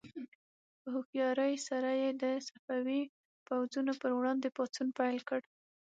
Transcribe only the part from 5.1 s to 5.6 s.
کړ.